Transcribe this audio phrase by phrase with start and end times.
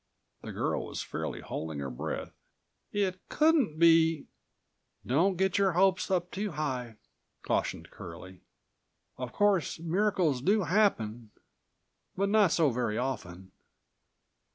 [0.41, 2.31] The girl was fairly holding her breath.
[2.91, 4.25] "It couldn't be—"
[5.05, 6.95] "Don't get your hopes up too high,"
[7.43, 8.41] cautioned Curlie.
[9.19, 11.29] "Of course miracles do happen,
[12.17, 13.51] but not so very often."